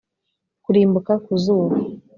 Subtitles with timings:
[0.63, 1.75] kurimbuka ku zuba